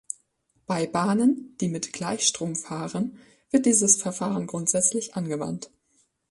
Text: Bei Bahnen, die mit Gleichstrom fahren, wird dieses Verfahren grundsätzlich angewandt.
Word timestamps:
Bei 0.65 0.87
Bahnen, 0.87 1.55
die 1.61 1.67
mit 1.69 1.93
Gleichstrom 1.93 2.55
fahren, 2.55 3.19
wird 3.51 3.67
dieses 3.67 4.01
Verfahren 4.01 4.47
grundsätzlich 4.47 5.13
angewandt. 5.15 5.69